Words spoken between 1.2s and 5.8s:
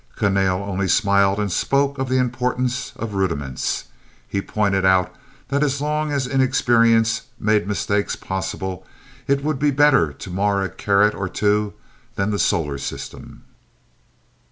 and spoke of the importance of rudiments. He pointed out that as